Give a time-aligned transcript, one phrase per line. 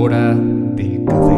[0.00, 1.36] hora del café.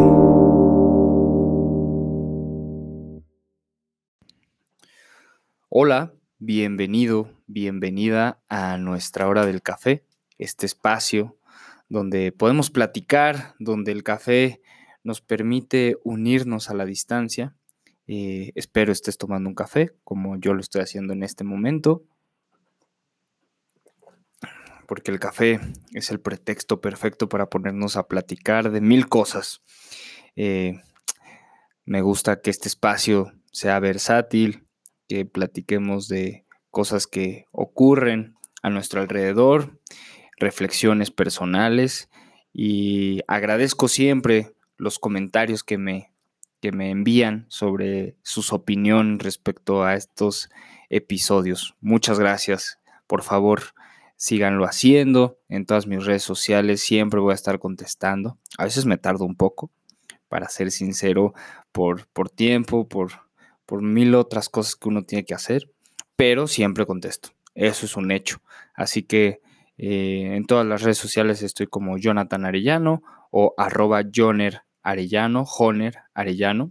[5.69, 10.05] Hola, bienvenido, bienvenida a nuestra hora del café,
[10.39, 11.37] este espacio
[11.89, 14.63] donde podemos platicar, donde el café
[15.03, 17.57] nos permite unirnos a la distancia.
[18.07, 22.05] Eh, espero estés tomando un café, como yo lo estoy haciendo en este momento,
[24.93, 25.59] porque el café
[25.95, 29.63] es el pretexto perfecto para ponernos a platicar de mil cosas.
[30.37, 30.83] Eh,
[31.87, 34.67] me gusta que este espacio sea versátil,
[35.09, 39.81] que platiquemos de cosas que ocurren a nuestro alrededor,
[40.37, 42.11] reflexiones personales
[42.53, 46.13] y agradezco siempre los comentarios que me,
[46.61, 50.51] que me envían sobre sus opinión respecto a estos
[50.91, 51.77] episodios.
[51.81, 52.79] Muchas gracias.
[53.07, 53.73] Por favor,
[54.23, 55.41] síganlo haciendo.
[55.49, 58.39] En todas mis redes sociales siempre voy a estar contestando.
[58.57, 59.73] A veces me tardo un poco,
[60.29, 61.35] para ser sincero,
[61.73, 63.11] por, por tiempo, por,
[63.67, 65.73] por mil otras cosas que uno tiene que hacer,
[66.15, 67.31] pero siempre contesto.
[67.57, 68.41] Eso es un hecho.
[68.77, 69.41] Así que
[69.77, 73.03] eh, en todas las redes sociales estoy como Jonathan Arellano
[73.33, 76.71] o arroba Joner Arellano, Joner Arellano,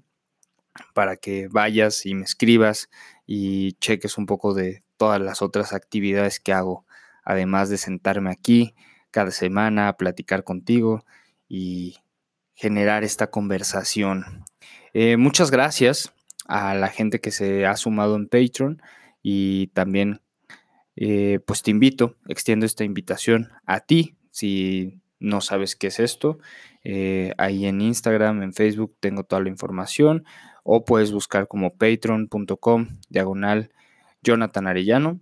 [0.94, 2.90] para que vayas y me escribas
[3.26, 6.86] y cheques un poco de todas las otras actividades que hago,
[7.24, 8.76] además de sentarme aquí
[9.12, 11.06] cada semana a platicar contigo
[11.48, 11.98] y
[12.54, 14.46] generar esta conversación.
[14.94, 16.14] Eh, muchas gracias
[16.48, 18.82] a la gente que se ha sumado en Patreon
[19.22, 20.22] y también
[20.96, 26.40] eh, pues te invito, extiendo esta invitación a ti, si no sabes qué es esto,
[26.84, 30.26] eh, ahí en Instagram, en Facebook tengo toda la información,
[30.64, 33.72] o puedes buscar como patreon.com diagonal
[34.22, 35.20] Jonathan Arellano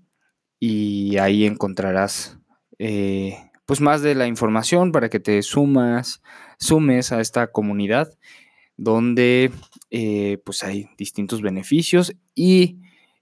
[0.60, 2.40] y ahí encontrarás
[2.78, 6.22] eh, pues más de la información para que te sumas,
[6.58, 8.12] sumes a esta comunidad
[8.78, 9.52] donde
[10.46, 12.80] pues hay distintos beneficios y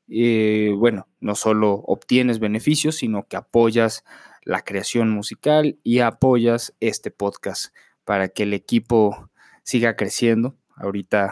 [0.10, 4.04] eh, bueno, no solo obtienes beneficios, sino que apoyas
[4.44, 7.74] la creación musical y apoyas este podcast
[8.06, 9.30] para que el equipo
[9.64, 10.56] siga creciendo.
[10.76, 11.32] Ahorita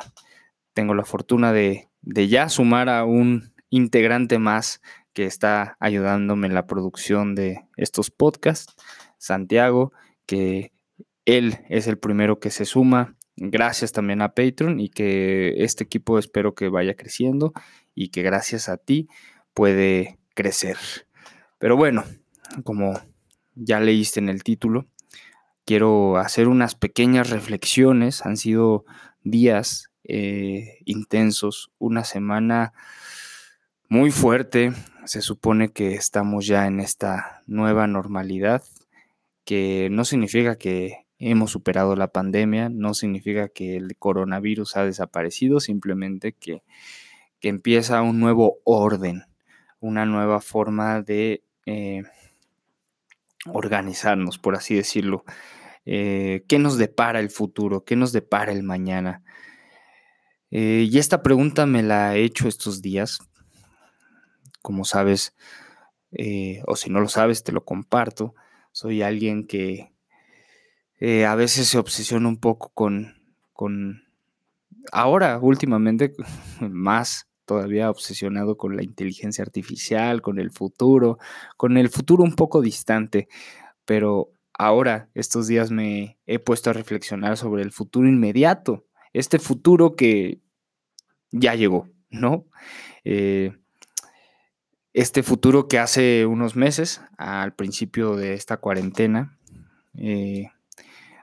[0.74, 4.82] tengo la fortuna de, de ya sumar a un integrante más
[5.16, 8.76] que está ayudándome en la producción de estos podcasts,
[9.18, 9.94] Santiago,
[10.26, 10.74] que
[11.24, 13.16] él es el primero que se suma.
[13.38, 17.54] Gracias también a Patreon y que este equipo espero que vaya creciendo
[17.96, 19.08] y que gracias a ti
[19.54, 20.78] puede crecer.
[21.60, 22.04] Pero bueno,
[22.66, 23.00] como
[23.56, 24.86] ya leíste en el título,
[25.64, 28.26] quiero hacer unas pequeñas reflexiones.
[28.26, 28.84] Han sido
[29.24, 32.74] días eh, intensos, una semana
[33.90, 34.74] muy fuerte.
[35.06, 38.64] Se supone que estamos ya en esta nueva normalidad,
[39.44, 45.60] que no significa que hemos superado la pandemia, no significa que el coronavirus ha desaparecido,
[45.60, 46.64] simplemente que
[47.40, 49.24] que empieza un nuevo orden,
[49.80, 52.04] una nueva forma de eh,
[53.46, 55.24] organizarnos, por así decirlo.
[55.86, 57.84] Eh, ¿Qué nos depara el futuro?
[57.86, 59.24] ¿Qué nos depara el mañana?
[60.50, 63.20] Eh, y esta pregunta me la he hecho estos días.
[64.66, 65.36] Como sabes,
[66.66, 68.34] o si no lo sabes, te lo comparto.
[68.72, 69.92] Soy alguien que
[71.28, 73.14] a veces se obsesiona un poco con,
[73.54, 74.04] con
[74.92, 76.16] ahora, últimamente,
[76.60, 81.20] más todavía obsesionado con la inteligencia artificial, con el futuro,
[81.58, 83.28] con el futuro un poco distante,
[83.86, 89.96] pero ahora, estos días me he puesto a reflexionar sobre el futuro inmediato, este futuro
[89.96, 90.42] que
[91.32, 92.48] ya llegó, ¿no?
[93.04, 93.54] Eh,
[94.96, 99.38] este futuro que hace unos meses, al principio de esta cuarentena,
[99.94, 100.52] eh,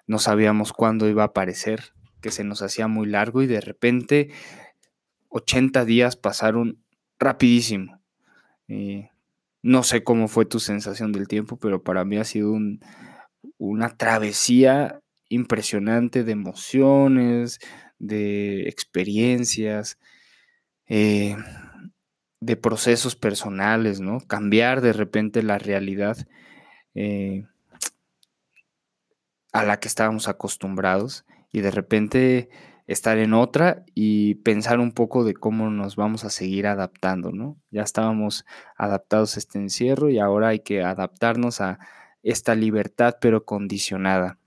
[0.06, 4.30] no sabíamos cuándo iba a aparecer, que se nos hacía muy largo y de repente
[5.30, 6.84] 80 días pasaron
[7.18, 7.98] rapidísimo.
[8.68, 9.08] Eh,
[9.62, 12.54] no sé cómo fue tu sensación del tiempo, pero para mí ha sido
[13.56, 17.58] una travesía impresionante de emociones,
[17.98, 19.98] de experiencias,
[20.88, 21.36] eh,
[22.42, 24.18] de procesos personales, ¿no?
[24.20, 26.16] Cambiar de repente la realidad
[26.96, 27.46] eh,
[29.52, 32.50] a la que estábamos acostumbrados y de repente
[32.88, 37.56] estar en otra y pensar un poco de cómo nos vamos a seguir adaptando, ¿no?
[37.70, 38.44] Ya estábamos
[38.76, 41.78] adaptados a este encierro y ahora hay que adaptarnos a
[42.24, 44.40] esta libertad pero condicionada.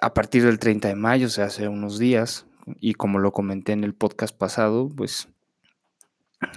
[0.00, 2.46] A partir del 30 de mayo, o sea, hace unos días,
[2.80, 5.28] y como lo comenté en el podcast pasado, pues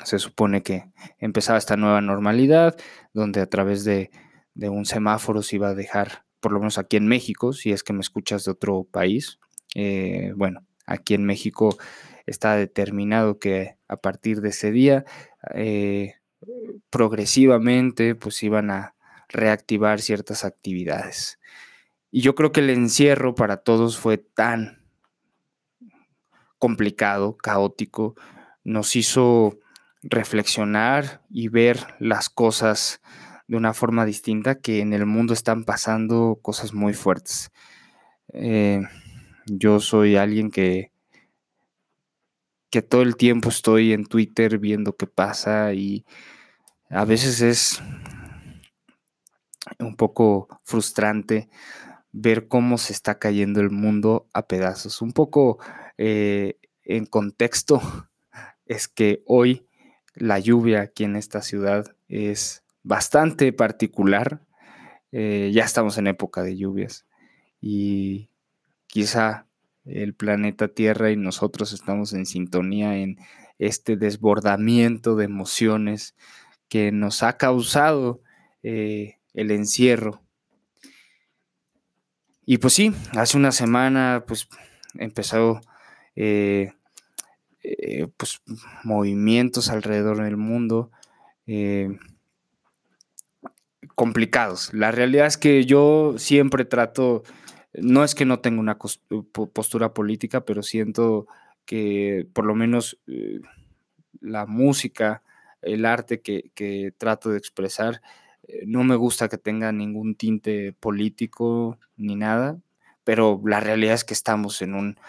[0.03, 2.75] se supone que empezaba esta nueva normalidad,
[3.13, 4.11] donde a través de,
[4.53, 7.83] de un semáforo se iba a dejar por lo menos aquí en México, si es
[7.83, 9.39] que me escuchas de otro país,
[9.75, 11.77] eh, bueno, aquí en México
[12.25, 15.05] está determinado que a partir de ese día,
[15.53, 16.15] eh,
[16.89, 18.95] progresivamente, pues iban a
[19.29, 21.39] reactivar ciertas actividades.
[22.11, 24.76] Y yo creo que el encierro para todos fue tan
[26.59, 28.15] complicado, caótico,
[28.63, 29.59] nos hizo
[30.01, 33.01] reflexionar y ver las cosas
[33.47, 37.51] de una forma distinta, que en el mundo están pasando cosas muy fuertes.
[38.33, 38.81] Eh,
[39.45, 40.91] yo soy alguien que,
[42.69, 46.05] que todo el tiempo estoy en Twitter viendo qué pasa y
[46.89, 47.81] a veces es
[49.79, 51.49] un poco frustrante
[52.11, 55.01] ver cómo se está cayendo el mundo a pedazos.
[55.01, 55.59] Un poco
[55.97, 57.81] eh, en contexto
[58.65, 59.67] es que hoy
[60.15, 64.41] la lluvia aquí en esta ciudad es bastante particular.
[65.11, 67.05] Eh, ya estamos en época de lluvias
[67.61, 68.29] y
[68.87, 69.47] quizá
[69.85, 73.17] el planeta Tierra y nosotros estamos en sintonía en
[73.57, 76.15] este desbordamiento de emociones
[76.67, 78.21] que nos ha causado
[78.63, 80.21] eh, el encierro.
[82.45, 84.47] Y pues sí, hace una semana pues
[84.95, 85.61] empezó
[86.17, 86.73] eh,
[87.63, 88.41] eh, pues,
[88.83, 90.91] movimientos alrededor del mundo
[93.95, 94.73] complicados.
[94.73, 97.23] La realidad es que yo siempre trato
[97.77, 101.27] no es que no tenga una postura política, pero siento
[101.65, 103.39] que por lo menos eh,
[104.19, 105.21] la música,
[105.61, 108.01] el arte que, trato de expresar,
[108.47, 112.59] eh, no me gusta que tenga ningún tinte político ni nada,
[113.03, 114.99] pero la realidad es que estamos en un,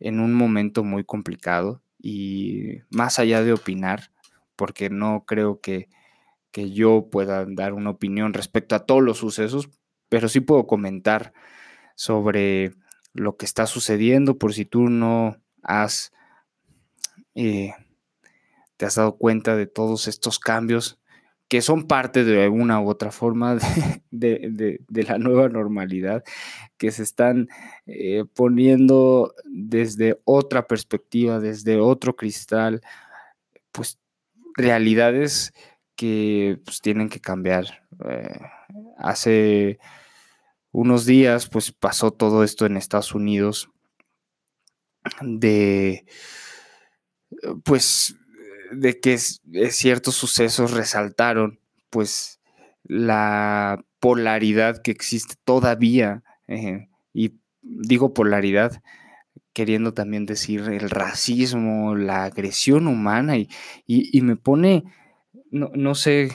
[0.00, 4.10] en un momento muy complicado y más allá de opinar,
[4.54, 5.88] porque no creo que,
[6.50, 9.70] que yo pueda dar una opinión respecto a todos los sucesos,
[10.08, 11.32] pero sí puedo comentar
[11.94, 12.74] sobre
[13.12, 16.12] lo que está sucediendo, por si tú no has,
[17.34, 17.72] eh,
[18.76, 21.00] te has dado cuenta de todos estos cambios
[21.48, 23.58] que son parte de una u otra forma
[24.10, 26.24] de, la nueva normalidad,
[26.76, 27.48] que se están
[27.86, 32.80] eh, poniendo desde otra perspectiva, desde otro cristal,
[33.72, 33.98] pues
[34.56, 35.52] realidades
[35.94, 37.86] que pues, tienen que cambiar.
[38.08, 38.40] Eh,
[38.98, 39.78] hace
[40.72, 43.70] unos días, pues pasó todo esto en Estados Unidos
[45.22, 46.04] de,
[47.64, 48.16] pues,
[48.72, 51.60] de que ciertos sucesos resaltaron,
[51.90, 52.40] pues,
[52.84, 58.82] la polaridad que existe todavía, eh, y digo polaridad,
[59.52, 63.48] queriendo también decir el racismo, la agresión humana, y,
[63.86, 64.84] y, me pone,
[65.50, 66.30] no, no sé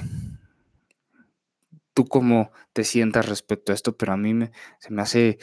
[1.93, 5.37] tú cómo te sientas respecto a esto, pero a mí me, se me hace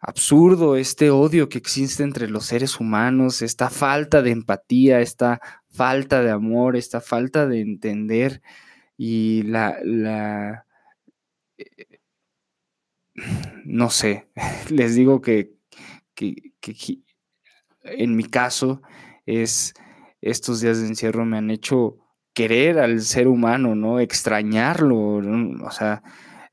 [0.00, 5.40] absurdo este odio que existe entre los seres humanos, esta falta de empatía, esta
[5.74, 8.42] falta de amor, esta falta de entender
[8.96, 10.66] y la, la
[11.58, 12.00] eh,
[13.64, 14.28] no sé,
[14.70, 15.54] les digo que,
[16.14, 16.52] que,
[17.82, 18.82] en mi caso
[19.26, 19.74] es
[20.20, 21.98] estos días de encierro me han hecho
[22.32, 24.00] querer al ser humano, ¿no?
[24.00, 26.02] Extrañarlo, o sea,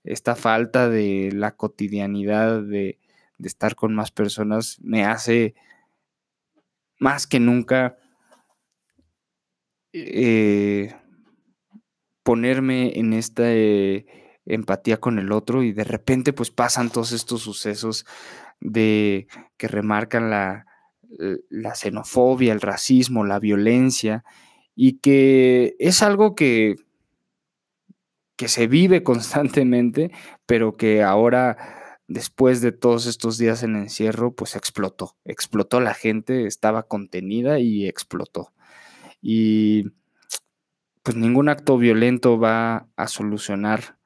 [0.03, 2.99] esta falta de la cotidianidad de,
[3.43, 5.55] estar con más personas me hace
[6.99, 7.97] más que nunca
[9.93, 10.95] eh,
[12.23, 14.05] ponerme en esta eh,
[14.45, 18.05] empatía con el otro y de repente pues pasan todos estos sucesos
[18.59, 20.65] de que remarcan la,
[21.49, 24.23] la xenofobia, el racismo, la violencia
[24.75, 26.75] y que es algo que,
[28.35, 30.11] que se vive constantemente,
[30.45, 31.57] pero que ahora,
[32.07, 37.87] después de todos estos días en encierro, pues explotó, explotó la gente, estaba contenida y
[37.87, 38.51] explotó.
[39.21, 39.91] Y
[41.03, 43.97] pues ningún acto violento va a solucionar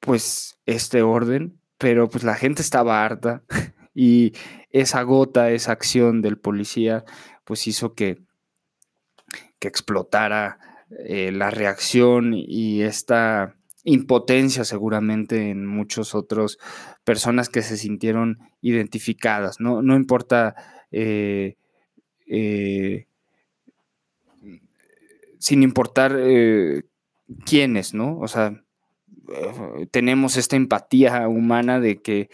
[0.00, 3.42] pues este orden, pero pues la gente estaba harta
[3.94, 4.32] y
[4.70, 7.04] esa gota, esa acción del policía
[7.44, 8.22] pues hizo que
[9.64, 10.58] que explotara
[11.06, 16.58] eh, la reacción y esta impotencia seguramente en muchos otros
[17.02, 20.54] personas que se sintieron identificadas, no, no importa
[20.90, 21.56] eh,
[22.26, 23.06] eh,
[25.44, 26.18] sin importar
[27.44, 28.18] quiénes, ¿no?
[28.18, 28.64] O sea,
[29.90, 32.30] tenemos esta empatía humana de que,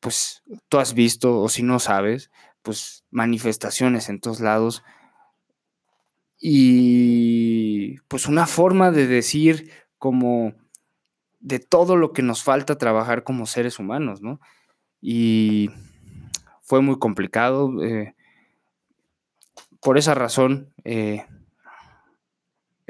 [0.00, 2.32] pues, tú has visto, o si no sabes,
[2.62, 4.82] pues, manifestaciones en todos lados
[6.44, 10.52] y pues una forma de decir como
[11.38, 14.40] de todo lo que nos falta trabajar como seres humanos, ¿no?
[15.00, 15.70] Y
[16.62, 17.84] fue muy complicado.
[17.84, 18.16] Eh,
[19.80, 21.24] por esa razón, eh,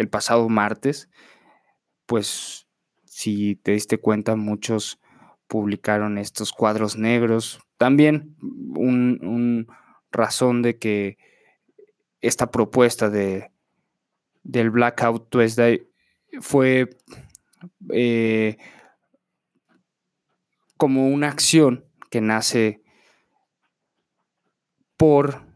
[0.02, 1.08] el pasado martes,
[2.06, 2.68] pues
[3.04, 5.00] si te diste cuenta, muchos
[5.46, 7.60] publicaron estos cuadros negros.
[7.78, 9.66] También un,
[10.10, 11.16] razón de que
[12.20, 13.50] esta propuesta de,
[14.42, 15.88] del Blackout Tuesday
[16.40, 16.90] fue
[17.90, 18.58] eh,
[20.76, 22.82] como una acción que nace
[24.96, 25.46] por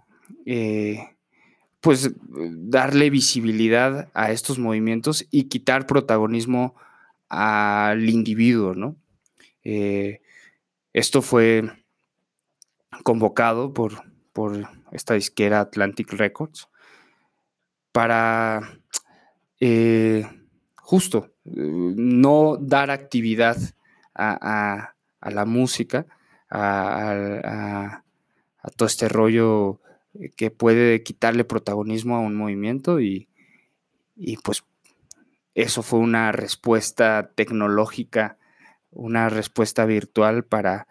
[0.47, 1.16] eh,
[1.87, 6.75] pues darle visibilidad a estos movimientos y quitar protagonismo
[7.29, 8.97] al individuo, ¿no?
[9.63, 10.21] Eh,
[10.93, 11.63] esto fue
[13.05, 14.03] convocado por,
[14.33, 16.67] por esta disquera Atlantic Records
[17.93, 18.81] para
[20.75, 23.59] justo no dar actividad
[24.13, 26.05] a, la música,
[26.51, 28.03] a,
[28.75, 29.81] todo este rollo
[30.37, 33.29] que puede quitarle protagonismo a un movimiento y,
[34.43, 34.65] pues
[35.55, 38.39] eso fue una respuesta tecnológica,
[38.91, 40.87] una respuesta virtual para,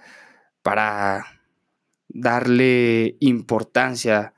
[0.61, 1.25] para
[2.07, 4.33] darle importancia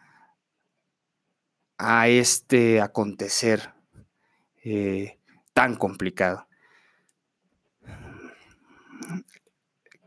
[1.77, 3.73] a este acontecer.
[4.63, 5.17] Eh,
[5.57, 6.47] tan complicado.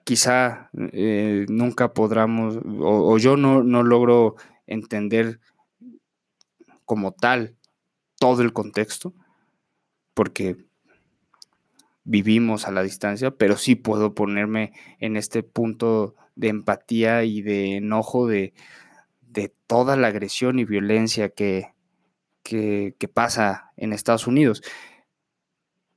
[0.05, 4.37] Quizá eh, nunca podamos, o, yo no, no logro
[4.71, 5.41] entender
[6.87, 7.57] como tal
[8.19, 9.15] todo el contexto,
[10.15, 10.57] porque
[12.05, 17.77] vivimos a la distancia, pero sí puedo ponerme en este punto de empatía y de
[17.77, 18.55] enojo de,
[19.21, 21.73] de toda la agresión y violencia que,
[22.43, 24.63] que, pasa en Estados Unidos.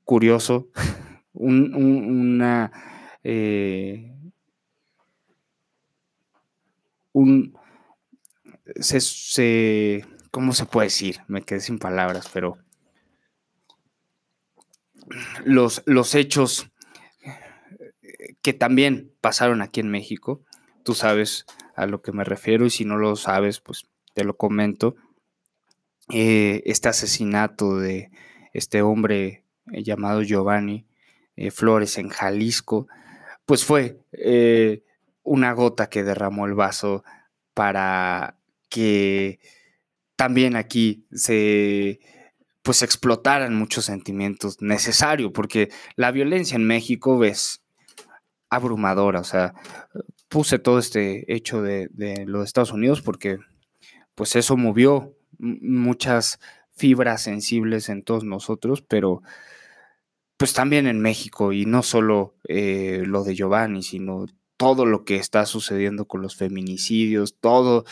[0.04, 0.70] Curioso,
[1.34, 2.72] un, una...
[3.24, 4.14] Eh,
[7.14, 7.56] un,
[8.80, 11.20] se, ¿cómo se puede decir?
[11.28, 12.58] Me quedé sin palabras, pero
[15.46, 16.70] los, los hechos
[18.42, 20.42] que también pasaron aquí en México,
[20.84, 24.38] tú sabes a lo que me refiero y si no lo sabes, pues te lo
[24.38, 24.96] comento.
[26.10, 28.12] Eh, este asesinato de
[28.54, 30.86] este hombre eh, llamado Giovanni
[31.36, 32.88] eh, Flores en Jalisco,
[33.46, 34.84] pues fue eh,
[35.24, 37.04] una gota que derramó el vaso
[37.54, 38.38] para
[38.74, 39.40] que
[40.16, 42.00] también aquí se
[42.64, 47.62] pues explotaran muchos sentimientos necesarios, porque la violencia en México es
[48.50, 49.54] abrumadora, o sea,
[50.28, 53.38] puse todo este hecho de, de los Estados Unidos porque
[54.16, 56.40] pues eso movió muchas
[56.72, 59.22] fibras sensibles en todos nosotros, pero
[60.38, 64.26] pues también en México y no solo eh, lo de Giovanni, sino
[64.58, 67.84] todo lo que está sucediendo con los feminicidios, todo,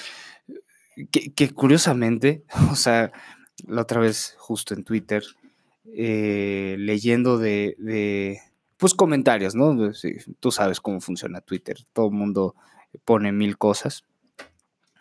[1.12, 3.12] que, curiosamente, o sea,
[3.68, 5.24] la otra vez justo en Twitter,
[5.86, 8.40] eh, leyendo de,
[8.78, 9.92] pues comentarios, ¿no?
[10.40, 12.56] tú sabes cómo funciona Twitter, todo el mundo
[13.06, 14.06] pone mil cosas,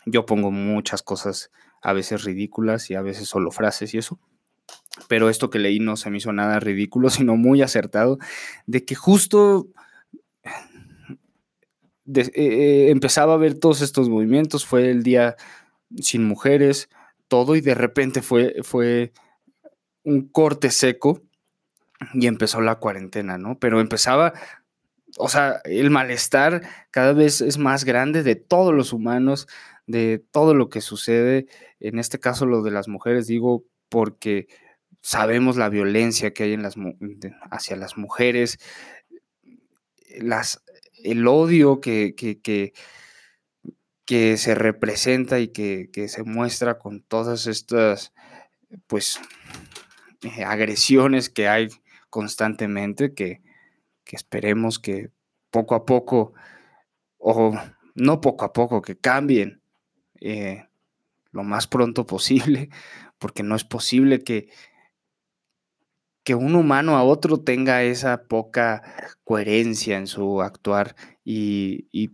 [0.07, 1.51] yo pongo muchas cosas
[1.83, 4.19] a veces ridículas y a veces solo frases y eso
[5.09, 8.19] pero esto que leí no se me hizo nada ridículo, sino muy acertado,
[8.67, 9.69] de que justo
[12.15, 15.37] eh, eh, empezaba a ver todos estos movimientos, fue el día
[15.99, 16.89] sin mujeres,
[17.29, 19.13] todo, y de repente fue, fue
[20.05, 21.23] un corte seco
[22.15, 23.59] y empezó la cuarentena, ¿no?
[23.59, 24.33] Pero empezaba,
[25.19, 29.47] o sea, el malestar cada vez es más grande de todos los humanos,
[29.87, 31.47] de todo lo que sucede,
[31.81, 34.49] en este caso lo de las mujeres, digo, porque
[35.03, 36.75] sabemos la violencia que hay en las,
[37.51, 38.59] hacia las mujeres,
[40.19, 40.63] las,
[41.05, 42.73] el odio que, que, que,
[44.11, 48.13] se representa y que, se muestra con todas estas
[48.87, 49.21] pues
[50.23, 51.69] eh, agresiones que hay
[52.09, 53.43] constantemente que,
[54.13, 55.13] esperemos que
[55.53, 56.33] poco a poco
[57.19, 57.57] o
[57.95, 59.63] no poco a poco que cambien
[60.21, 60.67] eh,
[61.31, 62.71] lo más pronto posible
[63.21, 64.49] porque no es posible que
[66.25, 68.83] que un humano a otro tenga esa poca
[69.25, 72.11] coherencia en su actuar y,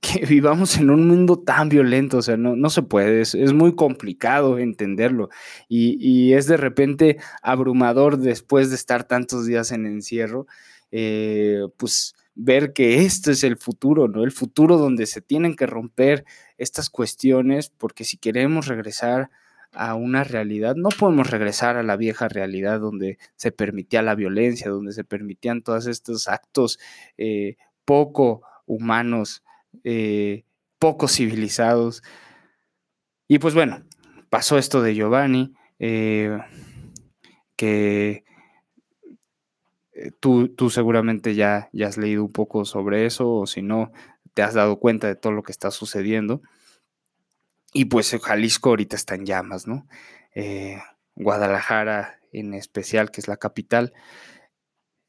[0.00, 3.74] que vivamos en un mundo tan violento, o sea, no, no se puede, es, muy
[3.74, 5.28] complicado entenderlo
[5.68, 10.46] y, es de repente abrumador después de estar tantos días en encierro,
[10.90, 14.24] eh, pues ver que este es el futuro, ¿no?
[14.24, 16.24] El futuro donde se tienen que romper
[16.58, 19.30] estas cuestiones, porque si queremos regresar
[19.72, 24.70] a una realidad, no podemos regresar a la vieja realidad donde se permitía la violencia,
[24.70, 26.78] donde se permitían todos estos actos
[27.18, 29.42] eh, poco humanos,
[29.84, 30.44] eh,
[30.78, 32.02] poco civilizados.
[33.28, 33.84] Y pues bueno,
[34.30, 36.38] pasó esto de Giovanni, eh,
[37.56, 38.24] que
[40.20, 43.92] tú, tú, seguramente ya, ya has leído un poco sobre eso, o si no,
[44.34, 46.42] te has dado cuenta de todo lo que está sucediendo.
[47.72, 49.86] Y pues Jalisco ahorita está en llamas, ¿no?
[50.34, 50.78] Eh,
[51.14, 53.94] Guadalajara en especial, que es la capital,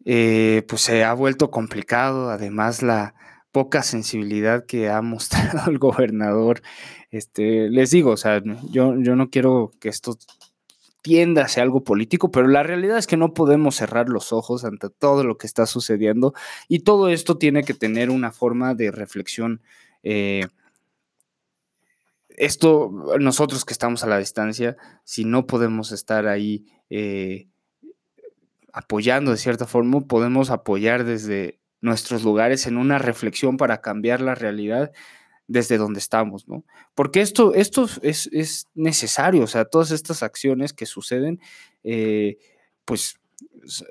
[0.06, 2.30] eh, pues se ha vuelto complicado.
[2.30, 3.16] Además, la
[3.58, 6.62] poca sensibilidad que ha mostrado el gobernador.
[7.10, 10.16] Este, les digo, o sea, yo, yo no quiero que esto
[11.02, 14.92] tienda hacia algo político, pero la realidad es que no podemos cerrar los ojos ante
[14.92, 16.36] todo lo que está sucediendo
[16.68, 19.62] y todo esto tiene que tener una forma de reflexión
[20.04, 20.46] eh,
[22.38, 27.48] esto, nosotros que estamos a la distancia, si no podemos estar ahí eh,
[28.72, 34.36] apoyando de cierta forma, podemos apoyar desde nuestros lugares en una reflexión para cambiar la
[34.36, 34.92] realidad
[35.48, 36.66] desde donde estamos, ¿no?
[36.94, 41.40] Porque esto, esto es, necesario, o sea, todas estas acciones que suceden,
[41.84, 42.38] eh,
[42.84, 43.20] pues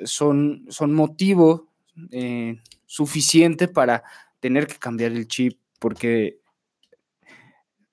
[0.04, 1.68] son, son motivo
[2.10, 4.04] eh, suficiente para
[4.40, 6.40] tener que cambiar el chip, porque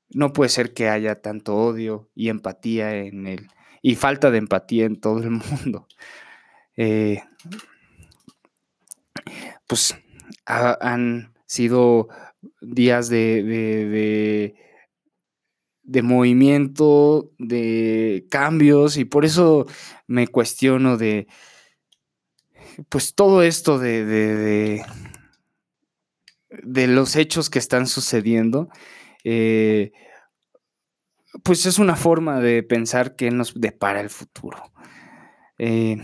[0.10, 3.48] no puede ser que haya tanto odio y empatía en el
[3.82, 5.88] y falta de empatía en todo el mundo.
[6.76, 7.22] Eh,
[9.68, 9.96] pues
[10.46, 12.10] han sido
[12.62, 14.56] días de, de,
[15.84, 19.66] de, movimiento, de cambios, y por eso
[20.08, 21.28] me cuestiono de,
[22.90, 24.06] pues todo esto de,
[26.64, 28.70] de, los hechos que están sucediendo.
[29.24, 29.92] Eh,
[31.44, 34.72] pues es una forma de pensar que nos depara el futuro.
[35.58, 35.98] Eh,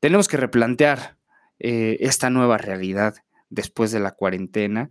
[0.00, 1.16] tenemos que replantear
[1.58, 3.14] eh, esta nueva realidad
[3.48, 4.90] después de la cuarentena.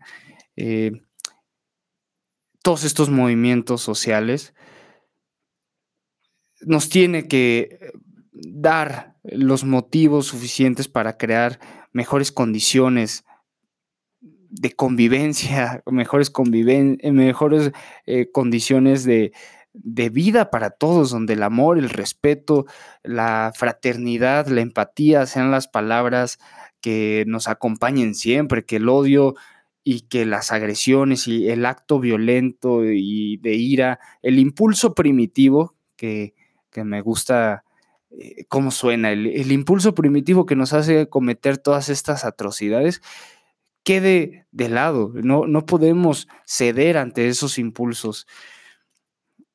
[2.61, 4.53] todos estos movimientos sociales
[6.61, 7.91] nos tiene que
[8.31, 11.59] dar los motivos suficientes para crear
[11.91, 13.25] mejores condiciones
[14.21, 17.71] de convivencia, mejores, eh, mejores
[18.05, 19.33] eh, condiciones de,
[19.73, 22.65] vida para todos, donde el amor, el respeto,
[23.03, 26.39] la fraternidad, la empatía sean las palabras
[26.81, 29.35] que nos acompañen siempre, que el odio
[29.83, 36.33] y que las agresiones y el acto violento y de ira, el impulso primitivo, que,
[36.75, 37.63] me gusta
[38.11, 43.01] eh, cómo suena, el impulso primitivo que nos hace cometer todas estas atrocidades,
[43.83, 45.11] quede de lado.
[45.15, 48.27] No, no podemos ceder ante esos impulsos.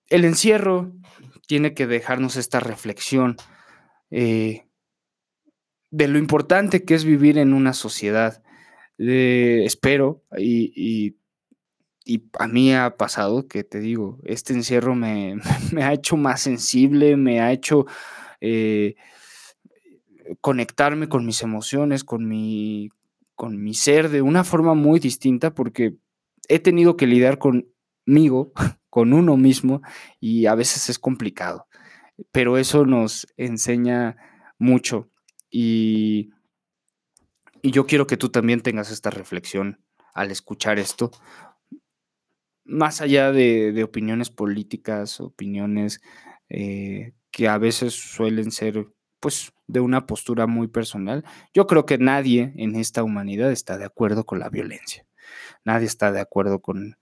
[0.09, 0.93] El encierro
[1.47, 3.37] tiene que dejarnos esta reflexión
[4.11, 4.67] eh,
[5.91, 8.43] de lo importante que es vivir en una sociedad.
[8.99, 11.17] Eh, espero, y,
[12.39, 15.37] a mí ha pasado que te digo, este encierro me,
[15.83, 17.87] ha hecho más sensible, me ha hecho
[18.41, 18.97] eh,
[20.41, 22.89] conectarme con mis emociones, con mi,
[23.35, 25.97] con mi ser de una forma muy distinta porque
[26.49, 28.53] he tenido que lidiar conmigo,
[28.91, 29.83] con uno mismo,
[30.21, 31.67] y a veces es complicado.
[32.33, 34.17] Pero eso nos enseña
[34.59, 35.11] mucho
[35.51, 36.31] y,
[37.63, 39.81] y yo quiero que tú también tengas esta reflexión
[40.15, 41.13] al escuchar esto,
[42.69, 46.01] más allá de, opiniones políticas, opiniones
[46.49, 48.89] eh, que a veces suelen ser
[49.21, 51.25] pues de una postura muy personal.
[51.55, 55.07] Yo creo que nadie en esta humanidad está de acuerdo con la violencia.
[55.65, 56.97] Nadie está de acuerdo con,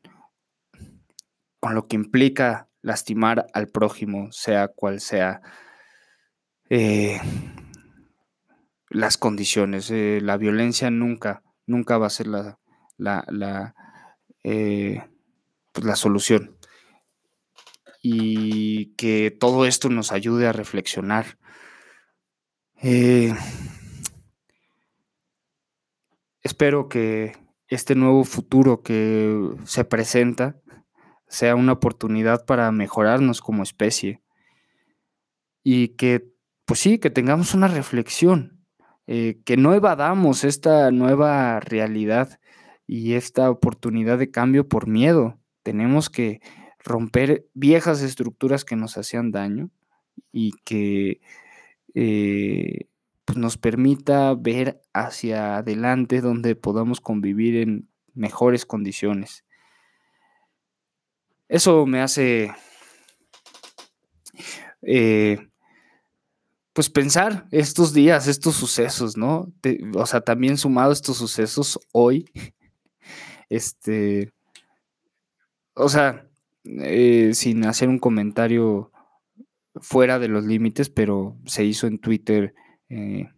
[1.75, 5.41] lo que implica lastimar al prójimo, sea cual sea
[6.71, 7.21] eh,
[8.91, 9.91] las condiciones.
[9.91, 12.59] Eh, la violencia nunca, nunca va a ser la,
[12.97, 13.75] la,
[14.45, 15.03] eh,
[15.73, 16.57] pues la solución.
[18.03, 21.39] Y que todo esto nos ayude a reflexionar
[26.47, 27.33] espero que
[27.69, 30.57] este nuevo futuro que se presenta
[31.29, 34.23] sea una oportunidad para mejorarnos como especie
[35.63, 36.33] y que,
[36.65, 38.65] pues sí, que tengamos una reflexión,
[39.07, 42.39] eh, que no evadamos esta nueva realidad
[42.87, 45.41] y esta oportunidad de cambio por miedo.
[45.63, 46.41] Tenemos que
[46.79, 49.71] romper viejas estructuras que nos hacían daño
[50.31, 51.21] y que
[51.95, 52.89] eh,
[53.25, 59.46] pues nos permita ver hacia adelante donde podamos convivir en mejores condiciones.
[61.49, 62.53] Eso me hace
[64.83, 65.39] eh,
[66.73, 69.53] pues pensar estos días, estos sucesos, ¿no?
[69.95, 72.31] o sea, también sumado estos sucesos hoy,
[73.49, 74.31] este,
[75.75, 76.29] o sea,
[76.65, 78.93] eh, sin hacer un comentario
[79.77, 82.55] fuera de los límites, pero se hizo en Twitter
[82.89, 83.31] eh,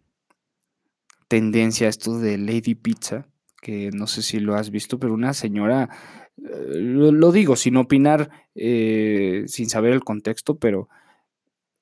[1.27, 3.27] tendencia esto de Lady Pizza,
[3.61, 5.89] que no sé si lo has visto, pero una señora,
[6.45, 10.89] eh, lo, digo sin opinar, sin saber el contexto, pero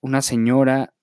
[0.02, 0.94] una señora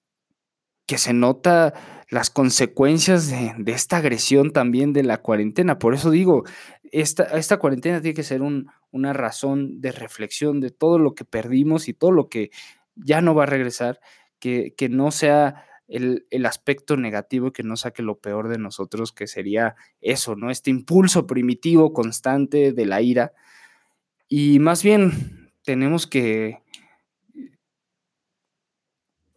[0.86, 1.74] que se nota
[2.10, 5.78] las consecuencias de, esta agresión también de la cuarentena.
[5.78, 6.44] Por eso digo,
[6.92, 11.88] esta, esta cuarentena tiene que ser una razón de reflexión de todo lo que perdimos
[11.88, 12.50] y todo lo que
[12.94, 14.00] ya no va a regresar,
[14.38, 19.12] que, que no sea el, el, aspecto negativo, que no saque lo peor de nosotros,
[19.12, 20.50] que sería eso, ¿no?
[20.50, 23.32] Este impulso primitivo constante de la ira.
[24.28, 26.64] Y más bien tenemos que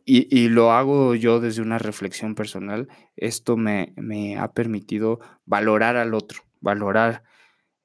[0.10, 3.94] y, lo hago yo desde una reflexión personal, esto me,
[4.40, 7.24] ha permitido valorar al otro, valorar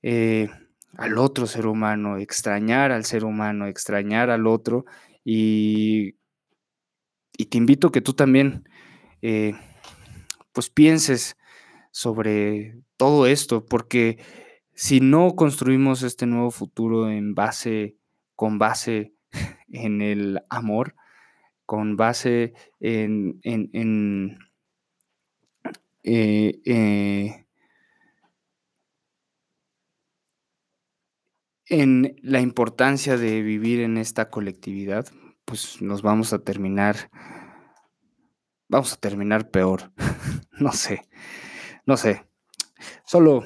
[0.03, 0.49] eh,
[0.97, 4.85] al otro ser humano, extrañar al ser humano, extrañar al otro
[5.25, 6.15] y,
[7.37, 8.69] y te invito a que tú también
[9.23, 9.55] eh,
[10.53, 11.37] pues pienses
[11.91, 14.19] sobre todo esto, porque
[14.75, 17.97] si no construimos este nuevo futuro en base,
[18.35, 19.15] con base
[19.69, 20.95] en el amor,
[21.67, 24.39] con base en, en,
[26.03, 27.47] eh, eh,
[31.67, 35.07] en, la importancia de vivir en esta colectividad,
[35.53, 37.11] pues nos vamos a terminar,
[38.69, 39.93] vamos a terminar peor.
[40.59, 41.03] no sé,
[41.85, 42.25] no sé.
[43.05, 43.45] Solo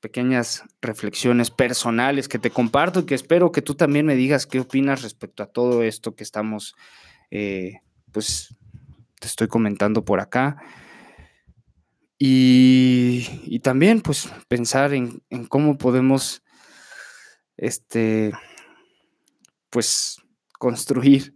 [0.00, 4.58] pequeñas reflexiones personales que te comparto y que espero que tú también me digas qué
[4.58, 6.74] opinas respecto a todo esto que estamos
[7.30, 7.74] eh,
[8.10, 8.56] pues
[9.20, 10.60] te estoy comentando por acá.
[12.18, 16.42] Y, también pues pensar en, cómo podemos
[17.56, 18.32] este
[19.70, 20.20] pues
[20.60, 21.34] construir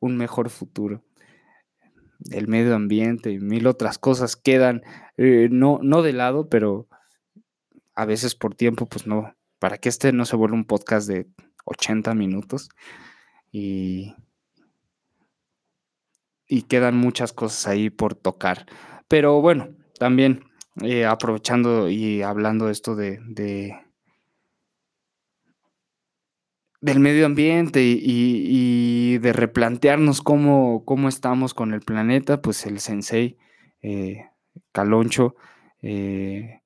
[0.00, 1.02] un mejor futuro.
[2.30, 4.82] El medio ambiente y mil otras cosas quedan
[5.16, 6.86] eh, no, no de lado, pero
[7.94, 11.26] a veces por tiempo, pues no, para que este no se vuelva un podcast de
[11.64, 12.68] 80 minutos.
[13.50, 14.14] Y,
[16.46, 18.66] y quedan muchas cosas ahí por tocar.
[19.08, 20.44] Pero bueno, también
[20.82, 23.74] eh, aprovechando y hablando esto de,
[26.80, 33.38] del medio ambiente y, de replantearnos cómo, cómo, estamos con el planeta, pues el sensei
[33.80, 34.26] eh,
[34.72, 35.36] Caloncho
[35.80, 36.60] eh,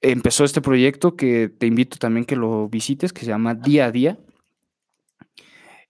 [0.00, 3.90] empezó este proyecto que te invito también que lo visites, que se llama Día a
[3.90, 4.18] Día,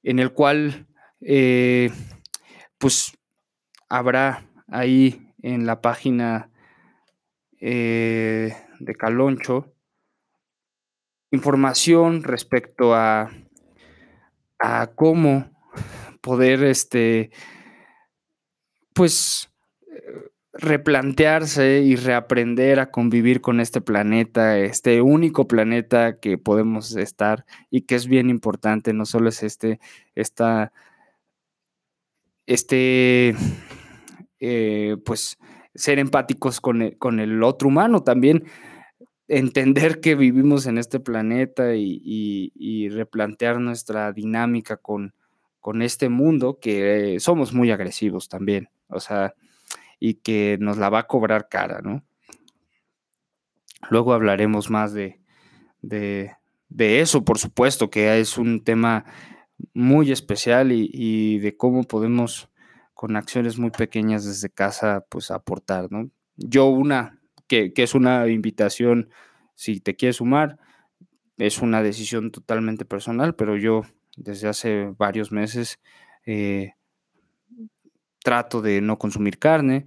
[0.03, 0.89] en el cual
[1.21, 1.91] eh,
[2.79, 3.17] pues
[3.89, 6.51] habrá ahí en la página
[7.61, 9.72] de Caloncho
[11.33, 13.31] información respecto a,
[14.61, 15.51] a cómo
[16.21, 17.31] poder este
[18.95, 19.51] pues
[20.53, 27.83] replantearse y reaprender a convivir con este planeta, este único planeta que podemos estar y
[27.83, 29.81] que es bien importante, no solo es este,
[30.15, 30.73] esta
[32.47, 33.35] este,
[34.41, 35.39] eh, pues,
[35.75, 38.45] ser empáticos con el, otro humano, también
[39.33, 45.15] entender que vivimos en este planeta y, replantear nuestra dinámica con,
[45.81, 49.35] este mundo, que somos muy agresivos también, o sea,
[49.99, 52.05] y que nos la va a cobrar cara, ¿no?
[53.89, 55.19] Luego hablaremos más de,
[56.79, 59.07] eso, por supuesto, que es un tema
[59.73, 62.51] muy especial y, de cómo podemos
[62.93, 66.11] con acciones muy pequeñas desde casa pues aportar, ¿no?
[66.37, 67.22] Yo una,
[67.75, 69.11] que, es una invitación,
[69.55, 70.59] si te quieres sumar,
[71.37, 73.83] es una decisión totalmente personal, pero yo
[74.17, 75.79] desde hace varios meses
[76.25, 76.73] eh,
[78.23, 79.85] trato de no consumir carne,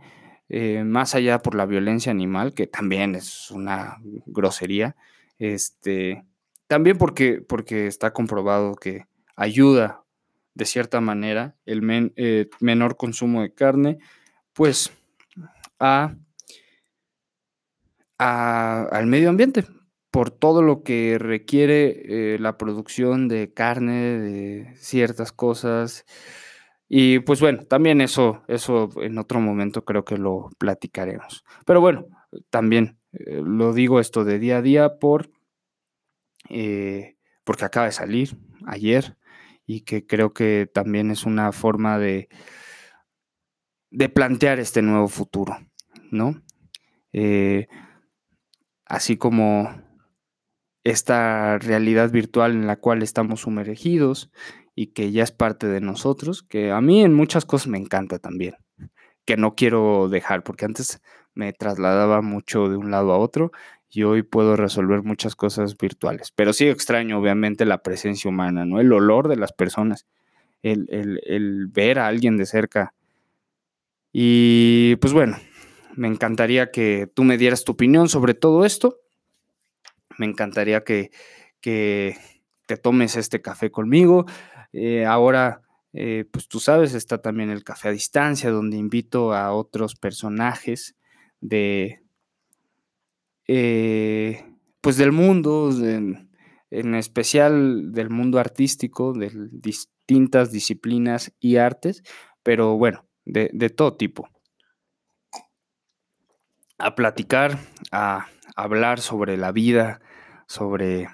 [0.47, 3.97] eh, más allá por la violencia animal, que también es una
[4.28, 4.95] grosería,
[5.39, 6.23] este,
[6.67, 10.04] también porque, porque está comprobado que ayuda
[10.54, 13.97] de cierta manera el eh, menor consumo de carne,
[14.54, 14.91] pues
[15.80, 16.15] a,
[18.17, 19.65] al medio ambiente,
[20.12, 26.06] por todo lo que requiere eh, la producción de carne, de ciertas cosas.
[26.88, 31.43] Y pues bueno, también eso, eso en otro momento creo que lo platicaremos.
[31.65, 32.06] Pero bueno,
[32.49, 35.32] también eh, lo digo esto de día a día por,
[37.43, 39.17] porque acaba de salir ayer
[39.65, 42.30] y que creo que también es una forma de,
[43.95, 45.58] de plantear este nuevo futuro,
[46.12, 46.41] ¿no?
[47.13, 47.67] Eh,
[48.85, 49.81] así como
[50.83, 54.31] esta realidad virtual en la cual estamos sumergidos
[54.75, 58.19] y que ya es parte de nosotros, que a mí en muchas cosas me encanta
[58.19, 58.55] también,
[59.25, 61.01] que no quiero dejar, porque antes
[61.33, 63.51] me trasladaba mucho de un lado a otro
[63.89, 66.31] y hoy puedo resolver muchas cosas virtuales.
[66.35, 68.79] Pero sí extraño, obviamente, la presencia humana, ¿no?
[68.79, 70.05] El olor de las personas,
[70.61, 72.93] el, el ver a alguien de cerca.
[74.11, 75.37] Y pues bueno,
[75.95, 78.99] me encantaría que tú me dieras tu opinión sobre todo esto.
[80.17, 81.12] Me encantaría que,
[81.62, 82.17] que
[82.65, 84.25] te tomes este café conmigo.
[84.73, 85.62] Eh, ahora,
[85.93, 90.95] eh, pues tú sabes, está también el café a distancia, donde invito a otros personajes
[91.39, 92.01] de,
[93.47, 94.45] eh,
[94.81, 102.03] pues del mundo, en especial del mundo artístico, de distintas disciplinas y artes,
[102.43, 104.34] pero bueno, de, de todo tipo.
[106.77, 107.59] A platicar,
[107.91, 110.01] a hablar sobre la vida,
[110.47, 111.07] sobre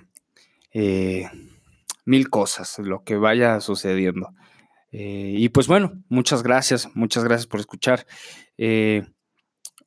[2.06, 4.34] mil cosas, lo que vaya sucediendo.
[4.91, 8.06] Eh, y pues bueno, muchas gracias, muchas gracias por escuchar
[8.58, 9.06] eh,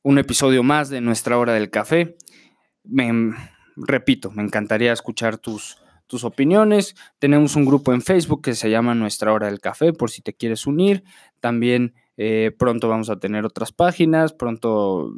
[0.01, 2.17] un episodio más de nuestra hora del café.
[2.83, 3.33] Me,
[3.75, 6.95] repito, me encantaría escuchar tus, tus opiniones.
[7.19, 10.33] Tenemos un grupo en Facebook que se llama Nuestra Hora del Café, por si te
[10.33, 11.03] quieres unir.
[11.39, 15.11] También eh, pronto vamos a tener otras páginas, pronto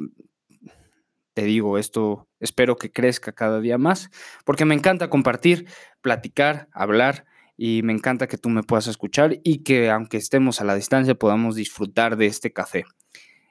[1.38, 4.10] te digo, esto espero que crezca cada día más,
[4.44, 5.68] porque me encanta compartir,
[6.00, 10.64] platicar, hablar y me encanta que tú me puedas escuchar y que aunque estemos a
[10.64, 12.86] la distancia podamos disfrutar de este café.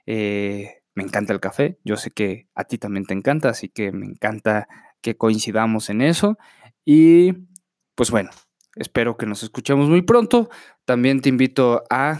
[0.05, 3.93] Eh, me encanta el café, yo sé que a ti también te encanta, así que
[3.93, 4.67] me encanta
[4.99, 6.37] que coincidamos en eso
[6.83, 7.35] y
[7.95, 8.31] pues bueno,
[8.75, 10.49] espero que nos escuchemos muy pronto.
[10.83, 12.19] También te invito a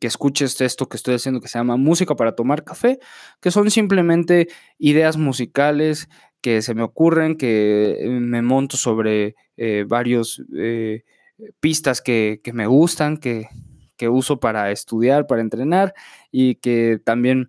[0.00, 2.98] que escuches esto que estoy haciendo que se llama Música para tomar café,
[3.40, 6.08] que son simplemente ideas musicales
[6.40, 11.04] que se me ocurren, que eh, me monto sobre eh, varios eh,
[11.60, 13.48] pistas que, me gustan, que,
[13.96, 15.94] que, uso para estudiar, para entrenar
[16.30, 17.48] y que también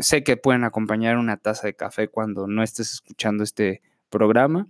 [0.00, 4.66] sé que pueden acompañar una taza de café cuando no estés escuchando este programa,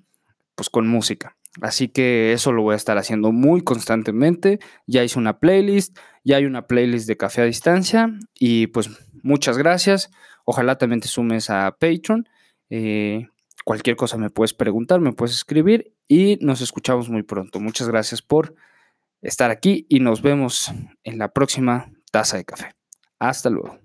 [0.54, 1.36] pues con música.
[1.60, 4.58] Así que eso lo voy a estar haciendo muy constantemente.
[4.86, 8.88] Ya hice una playlist, ya hay una playlist de café a distancia y pues
[9.22, 10.10] muchas gracias.
[10.44, 12.28] Ojalá también te sumes a Patreon.
[12.70, 13.28] Eh,
[13.64, 17.60] cualquier cosa me puedes preguntar, me puedes escribir y nos escuchamos muy pronto.
[17.60, 18.54] Muchas gracias por
[19.20, 20.72] estar aquí y nos vemos
[21.04, 22.74] en la próxima taza de café.
[23.18, 23.81] Hasta luego.